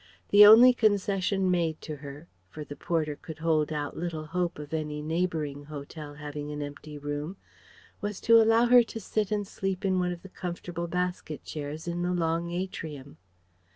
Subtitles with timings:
[0.29, 4.73] The only concession made to her for the porter could hold out little hope of
[4.73, 7.37] any neighbouring hotel having an empty room
[8.01, 11.87] was to allow her to sit and sleep in one of the comfortable basket chairs
[11.87, 13.17] in the long atrium.